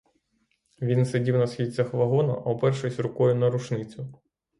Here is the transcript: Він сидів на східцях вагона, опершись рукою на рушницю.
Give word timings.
Він 0.81 1.05
сидів 1.05 1.37
на 1.37 1.47
східцях 1.47 1.93
вагона, 1.93 2.33
опершись 2.33 2.99
рукою 2.99 3.35
на 3.35 3.49
рушницю. 3.49 4.07